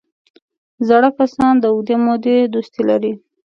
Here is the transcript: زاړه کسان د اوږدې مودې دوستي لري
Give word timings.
زاړه 0.87 1.09
کسان 1.17 1.53
د 1.59 1.65
اوږدې 1.73 1.95
مودې 2.03 2.35
دوستي 2.53 2.81
لري 2.89 3.13